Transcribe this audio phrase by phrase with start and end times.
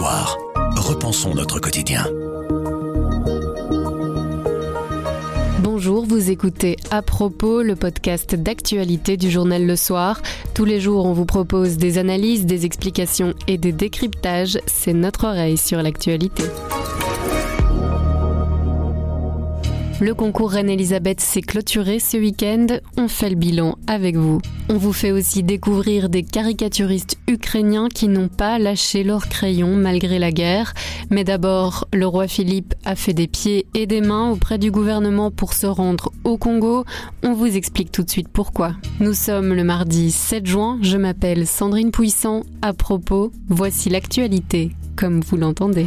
[0.00, 2.06] Repensons notre quotidien.
[5.60, 10.22] Bonjour, vous écoutez À propos, le podcast d'actualité du journal Le Soir.
[10.54, 14.60] Tous les jours, on vous propose des analyses, des explications et des décryptages.
[14.66, 16.44] C'est notre oreille sur l'actualité.
[20.00, 22.66] Le concours Reine-Elisabeth s'est clôturé ce week-end.
[22.96, 24.40] On fait le bilan avec vous.
[24.68, 30.18] On vous fait aussi découvrir des caricaturistes ukrainiens qui n'ont pas lâché leur crayon malgré
[30.18, 30.74] la guerre.
[31.10, 35.30] Mais d'abord, le roi Philippe a fait des pieds et des mains auprès du gouvernement
[35.30, 36.84] pour se rendre au Congo.
[37.22, 38.72] On vous explique tout de suite pourquoi.
[39.00, 40.78] Nous sommes le mardi 7 juin.
[40.82, 42.42] Je m'appelle Sandrine Puissant.
[42.62, 45.86] À propos, voici l'actualité, comme vous l'entendez.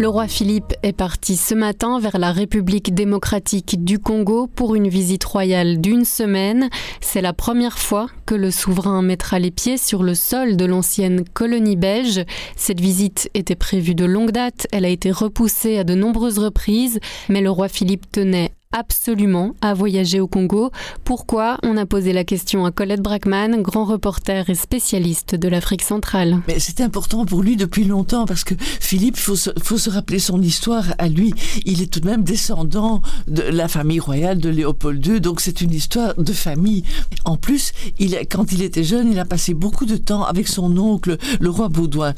[0.00, 4.86] Le roi Philippe est parti ce matin vers la République démocratique du Congo pour une
[4.86, 6.70] visite royale d'une semaine.
[7.00, 11.24] C'est la première fois que le souverain mettra les pieds sur le sol de l'ancienne
[11.24, 12.24] colonie belge.
[12.54, 17.00] Cette visite était prévue de longue date, elle a été repoussée à de nombreuses reprises,
[17.28, 20.70] mais le roi Philippe tenait absolument à voyager au Congo.
[21.04, 25.82] Pourquoi On a posé la question à Colette Brackman, grand reporter et spécialiste de l'Afrique
[25.82, 26.38] centrale.
[26.46, 30.20] Mais c'est important pour lui depuis longtemps parce que Philippe, il faut, faut, se rappeler
[30.20, 31.34] son histoire à lui.
[31.66, 35.60] Il est tout de même descendant de la famille royale de Léopold II, donc c'est
[35.60, 36.84] une histoire de famille.
[37.24, 40.76] En plus, il, quand il était jeune, il a passé beaucoup de temps avec son
[40.78, 42.14] oncle, le roi Baudouin.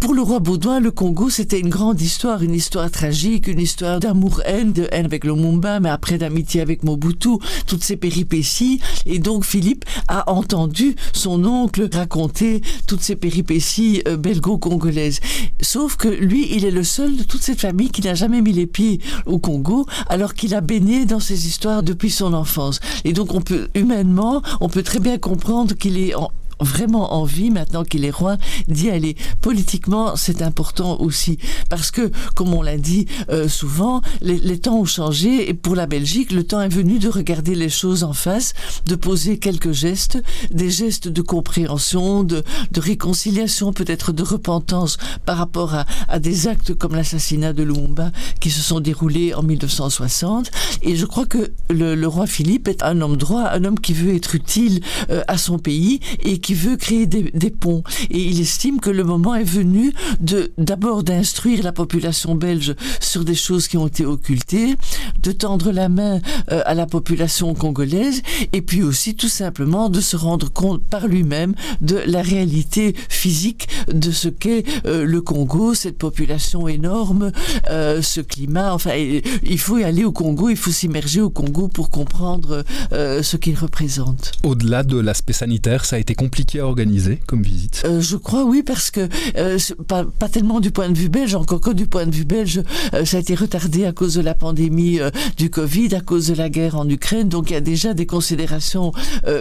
[0.00, 4.00] Pour le roi Baudouin, le Congo, c'était une grande histoire, une histoire tragique, une histoire
[4.00, 8.80] d'amour-haine, de haine avec le Mumba, mais après d'amitié avec Mobutu, toutes ces péripéties.
[9.04, 15.20] Et donc Philippe a entendu son oncle raconter toutes ces péripéties euh, belgo-congolaises.
[15.60, 18.54] Sauf que lui, il est le seul de toute cette famille qui n'a jamais mis
[18.54, 22.80] les pieds au Congo, alors qu'il a baigné dans ces histoires depuis son enfance.
[23.04, 26.30] Et donc on peut humainement, on peut très bien comprendre qu'il est en,
[26.60, 28.36] vraiment envie, maintenant qu'il est roi,
[28.68, 29.16] d'y aller.
[29.40, 34.78] Politiquement, c'est important aussi, parce que, comme on l'a dit euh, souvent, les, les, temps
[34.78, 38.12] ont changé, et pour la Belgique, le temps est venu de regarder les choses en
[38.12, 38.52] face,
[38.86, 42.42] de poser quelques gestes, des gestes de compréhension, de,
[42.72, 48.12] de réconciliation, peut-être de repentance par rapport à, à des actes comme l'assassinat de Lumumba
[48.40, 50.50] qui se sont déroulés en 1960.
[50.82, 53.92] Et je crois que le, le roi Philippe est un homme droit, un homme qui
[53.92, 54.80] veut être utile
[55.10, 57.82] euh, à son pays et qui veut créer des, ponts.
[58.10, 63.24] Et il estime que le moment est venu de d'abord d'instruire la population belge sur
[63.24, 64.76] des choses qui ont été occultées,
[65.22, 68.22] de tendre la main euh, à la population congolaise,
[68.52, 73.68] et puis aussi tout simplement de se rendre compte par lui-même de la réalité physique
[73.92, 77.32] de ce qu'est euh, le Congo, cette population énorme,
[77.70, 78.74] euh, ce climat.
[78.74, 83.36] Enfin, il faut y aller au Congo, il faut s'immerger au Congo pour comprendre ce
[83.36, 84.32] qu'il représente.
[84.44, 87.82] Au-delà de l'aspect sanitaire, ça a été compliqué à organiser comme visite?
[87.84, 91.60] Euh, Je crois oui, parce que euh, pas, tellement du point de vue belge, encore
[91.60, 92.62] que du point de vue belge,
[92.94, 94.98] euh, ça a été retardé à cause de la pandémie
[95.36, 97.28] du Covid, à cause de la guerre en Ukraine.
[97.28, 98.92] Donc il y a déjà des considérations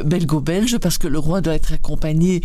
[0.06, 2.42] belgo-belges, parce que le roi doit être accompagné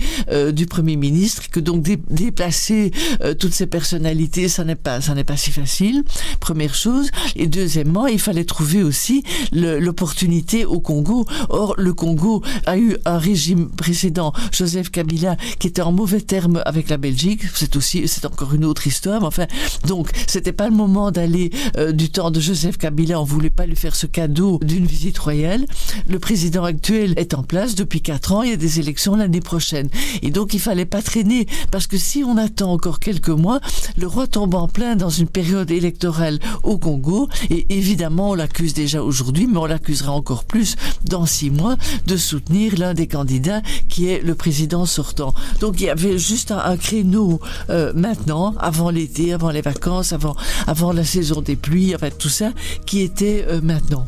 [0.53, 2.91] du Premier ministre, que donc dé déplacer
[3.39, 6.05] toutes ces personnalités, ça n'est pas, ça n'est pas si facile.
[6.41, 7.11] Première chose.
[7.37, 11.25] Et deuxièmement, il fallait trouver aussi l'opportunité au Congo.
[11.49, 16.63] Or, le Congo a eu un régime précédent Joseph Kabila, qui était en mauvais termes
[16.67, 17.43] avec la Belgique.
[17.55, 19.21] C'est aussi, c'est encore une autre histoire.
[19.21, 19.47] Mais enfin,
[19.87, 23.21] donc, c'était pas le moment d'aller euh, du temps de Joseph Kabila.
[23.21, 25.67] On voulait pas lui faire ce cadeau d'une visite royale.
[26.09, 28.43] Le président actuel est en place depuis quatre ans.
[28.43, 29.89] Il y a des élections l'année prochaine.
[30.23, 33.61] Et donc, il fallait pas traîner parce que si on attend encore quelques mois,
[33.97, 37.29] le roi tombe en plein dans une période électorale au Congo.
[37.51, 42.17] Et évidemment, on l'accuse déjà aujourd'hui, mais on l'accusera encore plus dans six mois de
[42.17, 45.35] soutenir l'un des candidats qui est le président sortant.
[45.61, 47.41] Donc il y avait juste un, créneau
[47.71, 50.37] euh, maintenant, avant l'été, avant les vacances, avant,
[50.67, 52.51] avant la saison des pluies, enfin tout ça,
[52.87, 54.07] qui était euh, maintenant.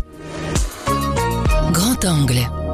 [1.73, 2.66] Grand angle.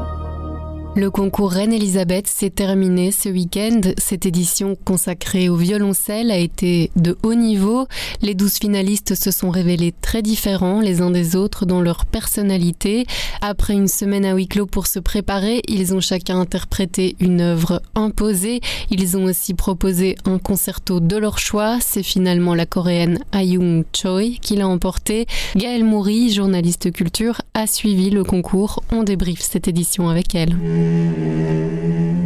[0.94, 3.80] Le concours Reine-Elisabeth s'est terminé ce week-end.
[3.96, 7.86] Cette édition consacrée au violoncelle a été de haut niveau.
[8.20, 13.06] Les douze finalistes se sont révélés très différents les uns des autres dans leur personnalité.
[13.40, 17.80] Après une semaine à huis clos pour se préparer, ils ont chacun interprété une œuvre
[17.94, 18.60] imposée.
[18.90, 21.78] Ils ont aussi proposé un concerto de leur choix.
[21.80, 25.24] C'est finalement la coréenne Ayung Choi qui l'a emporté.
[25.56, 28.82] Gaëlle Moury, journaliste culture, a suivi le concours.
[28.92, 30.54] On débriefe cette édition avec elle.
[30.82, 32.21] Amen.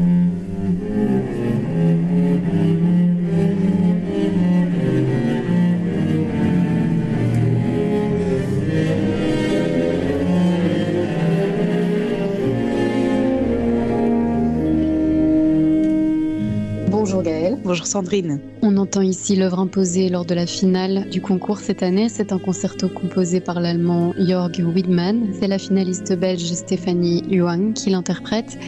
[18.63, 22.09] On entend ici l'œuvre imposée lors de la finale du concours cette année.
[22.09, 25.33] C'est un concerto composé par l'allemand Jörg Widmann.
[25.39, 28.59] C'est la finaliste belge Stéphanie Huang qui l'interprète.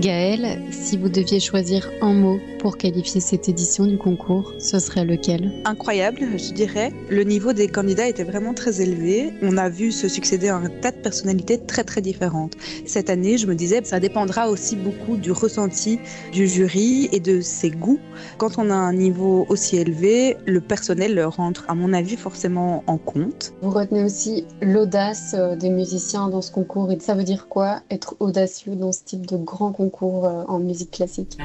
[0.00, 5.04] Gaëlle, si vous deviez choisir un mot pour qualifier cette édition du concours, ce serait
[5.04, 5.52] lequel?
[5.64, 6.92] Incroyable, je dirais.
[7.10, 9.32] Le niveau des candidats était vraiment très élevé.
[9.40, 12.54] On a vu se succéder un tas de personnalités très très différentes.
[12.86, 16.00] Cette année, je me disais, ça dépendra aussi beaucoup du ressenti
[16.32, 18.00] du jury et de ses goûts.
[18.36, 22.98] Quand on a un niveau aussi élevé, le personnel rentre, à mon avis, forcément en
[22.98, 23.54] compte.
[23.62, 26.90] Vous retenez aussi l'audace euh, des musiciens dans ce concours.
[26.90, 30.44] Et ça veut dire quoi, être audacieux dans ce type de grand concours concours euh,
[30.48, 31.38] en musique classique.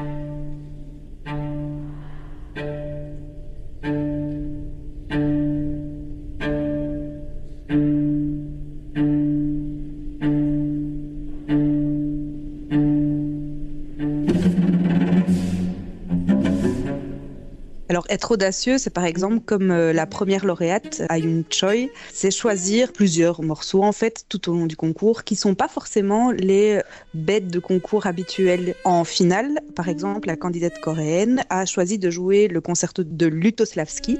[18.20, 23.42] Être audacieux, c'est par exemple comme euh, la première lauréate, Ayun Choi, c'est choisir plusieurs
[23.42, 26.82] morceaux en fait tout au long du concours qui sont pas forcément les
[27.14, 28.76] bêtes de concours habituelles.
[28.84, 34.20] En finale, par exemple, la candidate coréenne a choisi de jouer le concerto de Lutoslavski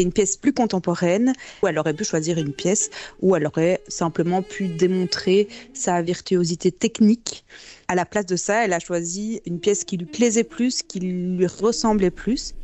[0.00, 2.90] une pièce plus contemporaine, où elle aurait pu choisir une pièce
[3.20, 7.44] où elle aurait simplement pu démontrer sa virtuosité technique.
[7.88, 11.00] À la place de ça, elle a choisi une pièce qui lui plaisait plus, qui
[11.00, 12.54] lui ressemblait plus.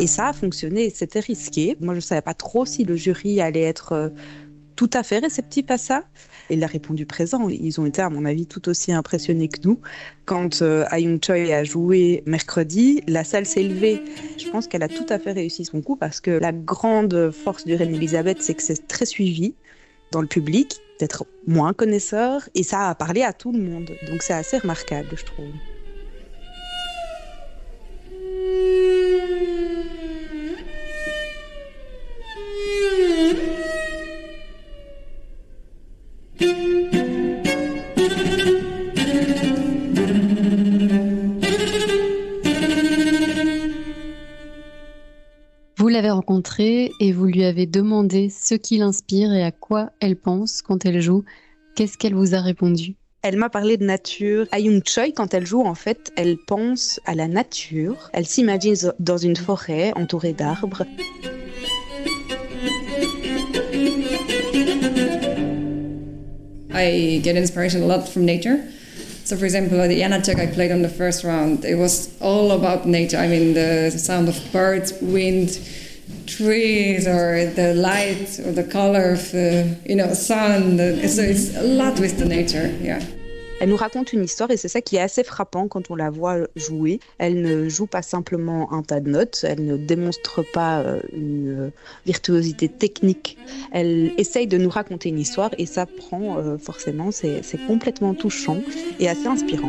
[0.00, 1.76] Et ça a fonctionné, c'était risqué.
[1.80, 4.08] Moi, je ne savais pas trop si le jury allait être euh,
[4.80, 6.04] tout à fait réceptif à ça.
[6.48, 7.50] Il a répondu présent.
[7.50, 9.78] Ils ont été, à mon avis, tout aussi impressionnés que nous.
[10.24, 14.00] Quand euh, Ayung Choi a joué mercredi, la salle s'est levée.
[14.38, 17.66] Je pense qu'elle a tout à fait réussi son coup parce que la grande force
[17.66, 19.54] du Reine Elisabeth, c'est que c'est très suivi
[20.12, 23.90] dans le public, d'être moins connaisseur, et ça a parlé à tout le monde.
[24.10, 25.52] Donc c'est assez remarquable, je trouve.
[47.00, 51.00] Et vous lui avez demandé ce qui l'inspire et à quoi elle pense quand elle
[51.00, 51.24] joue.
[51.74, 52.94] Qu'est-ce qu'elle vous a répondu?
[53.22, 54.46] Elle m'a parlé de nature.
[54.52, 58.10] Ayung Choi, quand elle joue, en fait, elle pense à la nature.
[58.12, 60.84] Elle s'imagine dans une forêt entourée d'arbres.
[66.72, 68.60] I get inspiration a lot from nature.
[69.24, 72.86] So, for example, the Janacek I played on the first round, it was all about
[72.86, 73.18] nature.
[73.18, 75.58] I mean, the sound of birds, wind,
[76.36, 80.76] trees or the light or the color of the you know sun.
[80.76, 82.68] The, so it's a lot with the nature.
[82.80, 83.00] Yeah.
[83.60, 86.08] Elle nous raconte une histoire et c'est ça qui est assez frappant quand on la
[86.08, 86.98] voit jouer.
[87.18, 91.66] Elle ne joue pas simplement un tas de notes, elle ne démonstre pas euh, une
[91.66, 91.70] euh,
[92.06, 93.36] virtuosité technique.
[93.70, 98.62] Elle essaye de nous raconter une histoire et ça prend euh, forcément, c'est complètement touchant
[98.98, 99.68] et assez inspirant.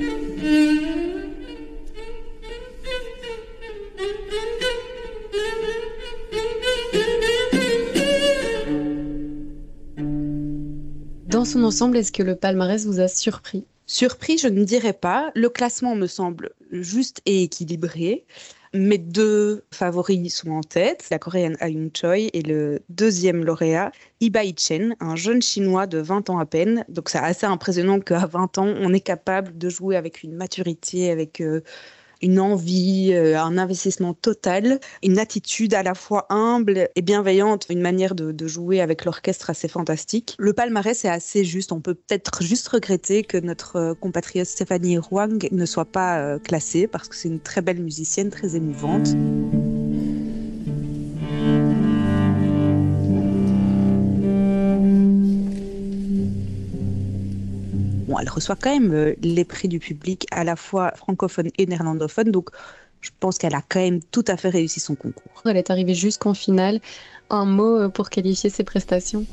[11.41, 13.65] Dans son ensemble, est-ce que le palmarès vous a surpris?
[13.88, 15.31] Surpris, je ne dirais pas.
[15.33, 18.25] Le classement me semble juste et équilibré.
[18.75, 24.53] Mes deux favoris sont en tête, la coréenne Ayun Choi et le deuxième lauréat, Ibai
[24.55, 26.86] Chen, un jeune chinois de 20 ans à peine.
[26.89, 31.10] Donc c'est assez impressionnant qu'à 20 ans, on est capable de jouer avec une maturité,
[31.10, 31.62] avec euh,
[32.22, 37.82] une envie, euh, un investissement total, une attitude à la fois humble et bienveillante, une
[37.82, 40.36] manière de, jouer avec l'orchestre assez fantastique.
[40.40, 41.72] Le palmarès est assez juste.
[41.72, 46.40] On peut peut-être juste regretter que notre euh, compatriote Stéphanie Huang ne soit pas euh,
[46.40, 49.10] classée parce que c'est une très belle musicienne, très émouvante.
[58.20, 62.32] Elle reçoit quand même euh, les prix du public à la fois francophone et néerlandophone,
[62.32, 62.50] donc
[63.01, 65.41] je pense qu'elle a quand même tout à fait réussi son concours.
[65.46, 66.80] Elle est arrivée jusqu'en finale.
[67.30, 69.25] Un mot euh, pour qualifier ses prestations?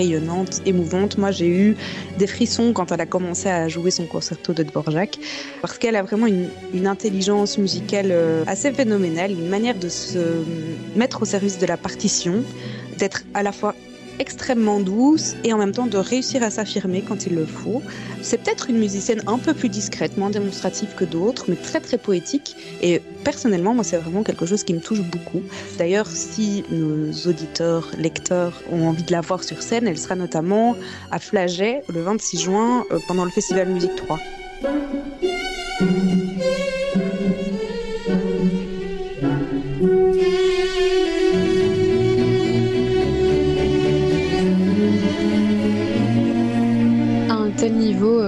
[0.00, 1.18] Rayonnante, émouvante.
[1.18, 1.76] Moi, j'ai eu
[2.18, 5.18] des frissons quand elle a commencé à jouer son concerto de Dvorak,
[5.60, 10.22] parce qu'elle a vraiment une, une intelligence musicale euh, assez phénoménale, une manière de se
[10.96, 12.42] mettre au service de la partition,
[12.98, 13.74] d'être à la fois
[14.20, 17.82] extrêmement douce et en même temps de réussir à s'affirmer quand il le faut.
[18.22, 21.96] C'est peut-être une musicienne un peu plus discrète, moins démonstrative que d'autres, mais très très
[21.96, 22.54] poétique.
[22.82, 25.42] Et personnellement, moi, c'est vraiment quelque chose qui me touche beaucoup.
[25.78, 30.76] D'ailleurs, si nos auditeurs, lecteurs ont envie de la voir sur scène, elle sera notamment
[31.10, 34.18] à Flaget le 26 juin euh, pendant le Festival Musique 3.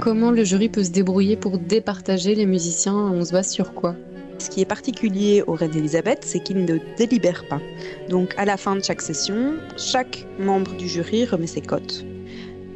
[0.03, 3.95] Comment le jury peut se débrouiller pour départager les musiciens On se base sur quoi?
[4.37, 7.61] Ce qui est particulier au Reine Elisabeth, c'est qu'il ne délibère pas.
[8.09, 12.03] Donc à la fin de chaque session, chaque membre du jury remet ses cotes,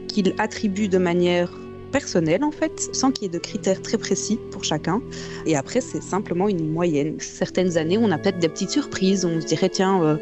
[0.08, 1.52] qu'il attribue de manière
[1.88, 5.02] personnel en fait, sans qu'il y ait de critères très précis pour chacun.
[5.46, 7.16] Et après, c'est simplement une moyenne.
[7.20, 9.26] Certaines années, on a peut-être des petites surprises.
[9.26, 10.18] On se dirait, tiens, euh,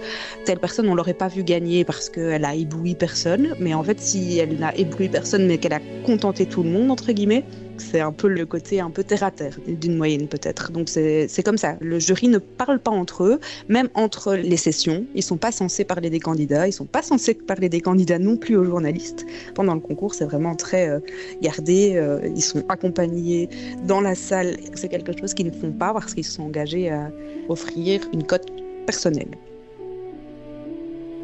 [0.46, 3.56] telle personne, on l'aurait pas vu gagner parce qu'elle a ébloui personne.
[3.60, 6.92] Mais en fait, si elle n'a ébloui personne, mais qu'elle a contenté tout le monde,
[6.92, 7.44] entre guillemets,
[7.77, 10.72] c'est un peu le côté un peu terre à terre d'une moyenne peut-être.
[10.72, 11.75] Donc c'est comme ça.
[11.82, 13.39] Le jury ne parle pas entre eux,
[13.70, 15.05] même entre les sessions.
[15.15, 18.38] Ils sont pas censés parler des candidats, ils sont pas censés parler des candidats non
[18.38, 19.25] plus aux journalistes.
[19.53, 21.00] Pendant le concours, c'est vraiment très euh,
[21.41, 21.94] gardé.
[21.96, 23.50] Euh, ils sont accompagnés
[23.86, 24.58] dans la salle.
[24.75, 27.12] C'est quelque chose qu'ils ne font pas parce qu'ils sont engagés à
[27.50, 28.48] offrir une cote
[28.86, 29.38] personnelle.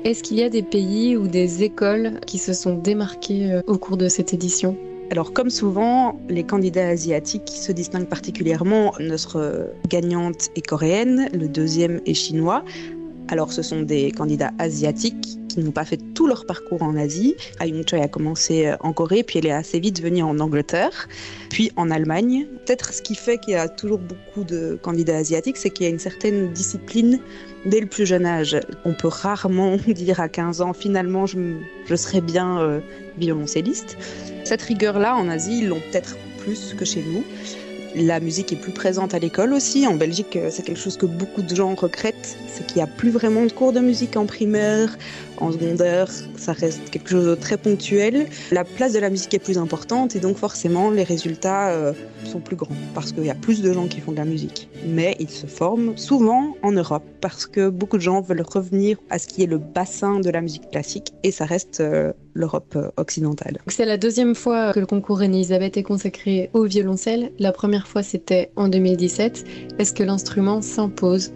[0.03, 3.77] Est-ce qu'il y a des pays ou des écoles qui se sont démarqués euh, au
[3.77, 4.75] cours de cette édition?
[5.11, 8.93] Alors comme souvent, les candidats asiatiques se distinguent particulièrement.
[9.01, 12.63] Notre gagnante est coréenne, le deuxième est chinois.
[13.27, 17.35] Alors ce sont des candidats asiatiques n'ont pas fait tout leur parcours en Asie.
[17.59, 21.07] Ayung Choi a commencé en Corée, puis elle est assez vite venue en Angleterre,
[21.49, 22.47] puis en Allemagne.
[22.65, 25.87] Peut-être ce qui fait qu'il y a toujours beaucoup de candidats asiatiques, c'est qu'il y
[25.87, 27.19] a une certaine discipline
[27.65, 28.59] dès le plus jeune âge.
[28.85, 31.37] On peut rarement dire à 15 ans, finalement, je,
[31.85, 32.79] je serai bien euh,
[33.17, 33.97] violoncelliste.
[34.43, 37.23] Cette rigueur-là, en Asie, ils l'ont peut-être plus que chez nous.
[37.95, 39.85] La musique est plus présente à l'école aussi.
[39.85, 42.87] En Belgique, euh, c'est quelque chose que beaucoup de gens regrettent, c'est qu'il n'y a
[42.87, 44.97] plus vraiment de cours de musique en primaire,
[45.41, 46.07] en secondaire,
[46.37, 48.27] ça reste quelque chose de très ponctuel.
[48.51, 51.93] La place de la musique est plus importante et donc forcément les résultats euh,
[52.25, 54.69] sont plus grands parce qu'il y a plus de gens qui font de la musique.
[54.85, 59.17] Mais ils se forment souvent en Europe parce que beaucoup de gens veulent revenir à
[59.17, 62.89] ce qui est le bassin de la musique classique et ça reste euh, l'Europe euh,
[62.97, 63.57] occidentale.
[63.67, 67.31] C'est la deuxième fois que le concours Reine-Elisabeth est consacré au violoncelle.
[67.39, 69.43] La première fois c'était en 2017.
[69.79, 71.31] Est-ce que l'instrument s'impose?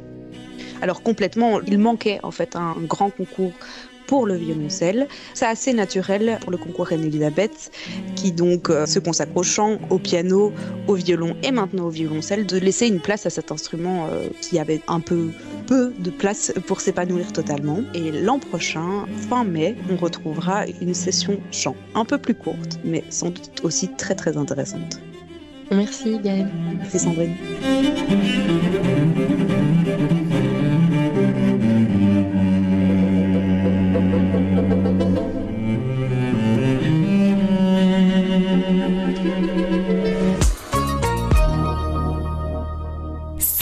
[0.82, 3.54] Alors complètement, il manquait en fait un grand concours
[4.08, 5.08] pour le violoncelle.
[5.34, 7.72] C'est assez naturel pour le concours Reine-Elisabeth,
[8.16, 10.54] qui donc euh, se consacre au chant, au piano,
[10.88, 14.60] au violon et maintenant au violoncelle, de laisser une place à cet instrument euh, qui
[14.60, 15.30] avait un peu
[15.66, 17.80] peu de place pour s'épanouir totalement.
[17.94, 23.04] Et l'an prochain, fin mai, on retrouvera une session chant, un peu plus courte, mais
[23.10, 25.00] sans doute aussi très très intéressante.
[25.72, 26.50] Merci Gaëlle.
[26.78, 27.36] Merci Sandrine.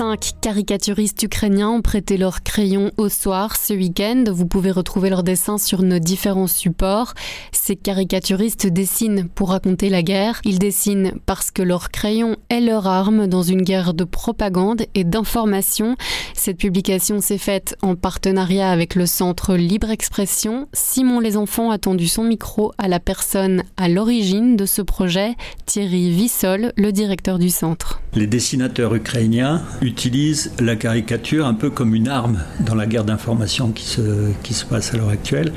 [0.04, 4.26] Cinq caricaturistes ukrainiens ont prêté leur crayon au soir ce week-end.
[4.30, 7.14] Vous pouvez retrouver leurs dessins sur nos différents supports.
[7.54, 10.42] Ces caricaturistes dessinent pour raconter la guerre.
[10.44, 15.06] Ils dessinent parce que leur crayon est leur arme dans une guerre de propagande et
[15.06, 15.96] d'information.
[16.34, 20.68] Cette publication s'est faite en partenariat avec le centre Libre Expression.
[20.74, 25.36] Simon Les Enfants a tendu son micro à la personne à l'origine de ce projet,
[25.66, 28.02] Thierry Vissol, le directeur du centre.
[28.16, 29.64] Les dessinateurs ukrainiens
[29.94, 34.56] utilise la caricature un peu comme une arme dans la guerre d'information qui se, qui
[34.56, 35.54] se passe à l'heure actuelle.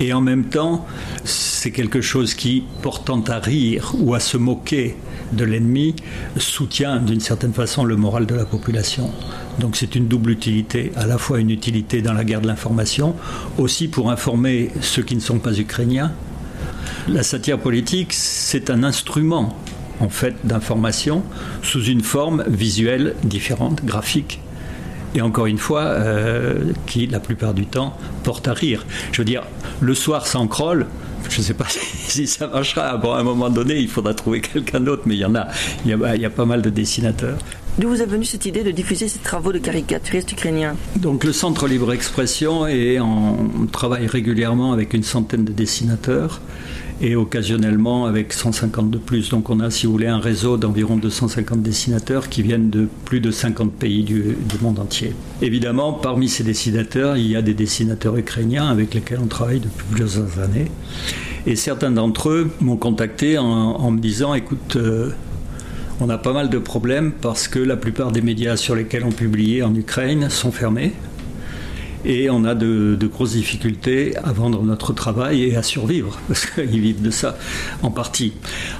[0.00, 0.84] Et en même temps,
[1.22, 4.96] c'est quelque chose qui, portant à rire ou à se moquer
[5.32, 5.94] de l'ennemi,
[6.36, 9.08] soutient d'une certaine façon le moral de la population.
[9.60, 13.14] Donc c'est une double utilité, à la fois une utilité dans la guerre de l'information,
[13.56, 16.10] aussi pour informer ceux qui ne sont pas ukrainiens.
[17.06, 19.56] La satire politique, c'est un instrument
[20.00, 21.22] en fait d'information
[21.62, 24.40] sous une forme visuelle différente, graphique.
[25.14, 28.84] Et encore une fois, euh, qui la plupart du temps porte à rire.
[29.12, 29.44] Je veux dire,
[29.80, 30.86] le soir sans crawl,
[31.30, 32.96] je ne sais pas si ça marchera.
[32.98, 35.48] Bon, à un moment donné, il faudra trouver quelqu'un d'autre, mais il y en a.
[35.84, 37.38] Il y a, il y a pas mal de dessinateurs.
[37.78, 41.32] D'où vous est venue cette idée de diffuser ces travaux de caricaturistes ukrainiens Donc le
[41.32, 46.40] Centre Libre Expression en on travaille régulièrement avec une centaine de dessinateurs
[47.00, 49.28] et occasionnellement avec 150 de plus.
[49.30, 53.20] Donc on a, si vous voulez, un réseau d'environ 250 dessinateurs qui viennent de plus
[53.20, 55.12] de 50 pays du, monde entier.
[55.42, 59.84] Évidemment, parmi ces dessinateurs, il y a des dessinateurs ukrainiens avec lesquels on travaille depuis
[59.90, 60.70] plusieurs années.
[61.46, 65.10] Et certains d'entre eux m'ont contacté en, en, me disant, écoute, euh,
[66.00, 69.12] on a pas mal de problèmes parce que la plupart des médias sur lesquels on
[69.12, 70.92] publiait en Ukraine sont fermés
[72.06, 76.80] et on a de, grosses difficultés à vendre notre travail et à survivre, parce qu'ils
[76.80, 77.36] vivent de ça
[77.82, 78.32] en partie.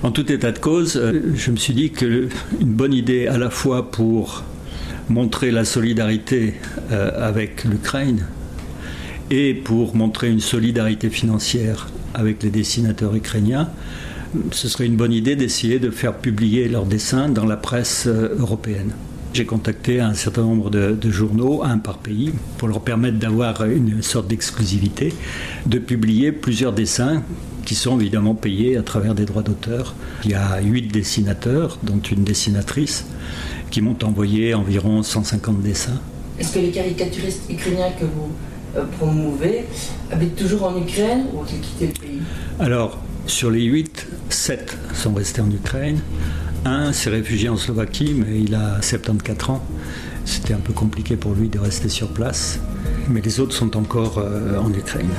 [0.02, 1.00] En tout état de cause,
[1.35, 2.28] je me suis dit que
[2.61, 4.45] une bonne idée à la fois pour
[5.09, 6.54] montrer la solidarité
[6.90, 8.26] euh, avec l'Ukraine
[9.30, 13.68] et pour montrer une solidarité financière avec les dessinateurs ukrainiens,
[14.52, 18.92] ce serait une bonne idée d'essayer de faire publier leurs dessins dans la presse européenne.
[19.37, 23.66] J'ai contacté un certain nombre de, de, journaux, un par pays, pour leur permettre d'avoir
[23.66, 25.12] une sorte d'exclusivité,
[25.66, 27.23] de publier plusieurs dessins
[27.66, 29.95] qui sont évidemment payés à travers des droits d'auteur.
[30.25, 33.05] Il y a huit dessinateurs, dont une dessinatrice,
[33.71, 36.00] qui m'ont envoyé environ 150 dessins.
[36.38, 38.33] Est-ce que les caricaturistes ukrainiens que vous
[38.78, 39.66] euh, promouvez
[40.11, 42.21] habitent toujours en Ukraine ou ont-ils quitté le pays?
[42.59, 45.99] Alors, sur les huit, sept sont restés en Ukraine.
[46.66, 49.64] Un s'est réfugié en Slovaquie, mais il a 74 ans.
[50.25, 52.58] C'était un peu compliqué pour lui de rester sur place.
[53.08, 55.11] Mais les autres sont encore euh, en Ukraine.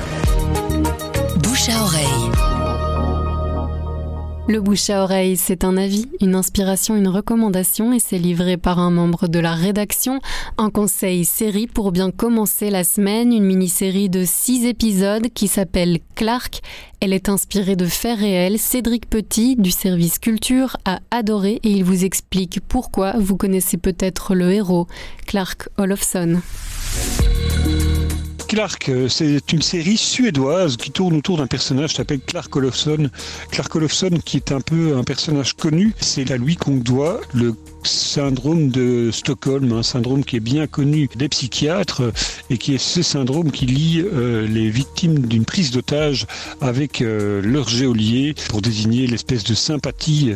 [1.42, 2.47] Bouche à oreille.
[4.48, 8.78] Le bouche à oreille, c'est un avis, une inspiration, une recommandation et c'est livré par
[8.78, 10.20] un membre de la rédaction.
[10.56, 15.98] Un conseil série pour bien commencer la semaine, une mini-série de six épisodes qui s'appelle
[16.14, 16.62] Clark.
[17.00, 18.58] Elle est inspirée de faits réels.
[18.58, 24.34] Cédric Petit du service culture a adoré et il vous explique pourquoi vous connaissez peut-être
[24.34, 24.86] le héros,
[25.26, 26.40] Clark Olofsson.
[28.58, 33.08] Clark, c'est une série suédoise qui tourne autour d'un personnage qui s'appelle Clark Olofsson.
[33.52, 37.54] Clark Olofsson qui est un peu un personnage connu, c'est à lui qu'on doit le
[37.84, 42.02] syndrome de Stockholm, un syndrome qui est bien connu des psychiatres
[42.50, 46.26] et qui est ce syndrome qui lie euh, les victimes d'une prise d'otage
[46.60, 50.34] avec euh, leur géolier pour désigner l'espèce de sympathie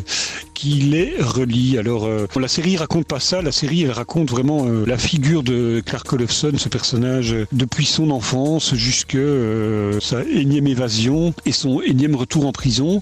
[0.53, 1.77] qui les relie.
[1.77, 5.43] Alors euh, la série raconte pas ça, la série elle raconte vraiment euh, la figure
[5.43, 11.81] de Clark Olofsson, ce personnage depuis son enfance jusque euh, sa énième évasion et son
[11.81, 13.01] énième retour en prison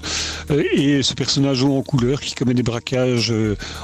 [0.49, 3.34] et ce personnage en couleur qui commet des braquages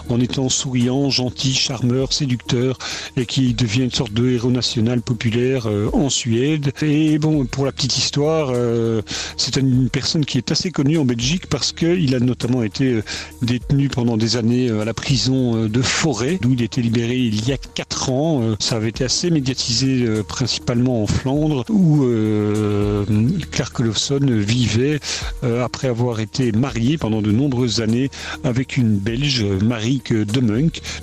[0.10, 2.78] en étant souriant, gentil, charmeur, séducteur
[3.16, 6.72] et qui devient une sorte de héros national populaire euh, en Suède.
[6.82, 9.02] Et bon, pour la petite histoire, euh,
[9.38, 13.04] c'est une personne qui est assez connue en Belgique parce qu'il a notamment été euh,
[13.42, 17.52] détenu pendant des années à la prison de Forêt, d'où il était libéré il y
[17.52, 18.42] a 4 ans.
[18.60, 22.06] Ça avait été assez médiatisé principalement en Flandre, où
[23.52, 25.00] Clark Olofsson vivait
[25.44, 28.10] après avoir été marié pendant de nombreuses années
[28.44, 30.37] avec une Belge, Marique de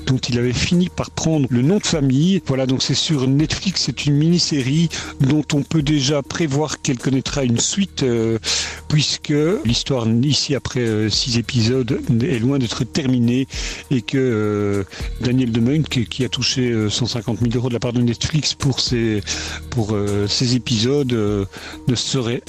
[0.07, 2.42] Dont il avait fini par prendre le nom de famille.
[2.47, 4.88] Voilà, donc c'est sur Netflix, c'est une mini-série
[5.20, 8.38] dont on peut déjà prévoir qu'elle connaîtra une suite, euh,
[8.88, 13.47] puisque l'histoire ici après euh, six épisodes est loin d'être terminée
[13.90, 14.85] et que euh,
[15.20, 18.81] Daniel de Munk, qui a touché 150 000 euros de la part de Netflix pour
[18.81, 19.20] ces,
[19.70, 19.97] pour,
[20.29, 22.42] ces épisodes, ne serait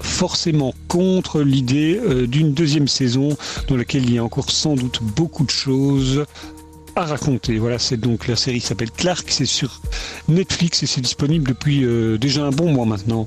[0.00, 3.36] forcément contre l'idée euh, d'une deuxième saison
[3.68, 6.24] dans laquelle il y a encore sans doute beaucoup de choses
[6.96, 7.58] à raconter.
[7.58, 9.80] Voilà, c'est donc la série s'appelle Clark, c'est sur
[10.28, 13.26] Netflix et c'est disponible depuis euh, déjà un bon mois maintenant.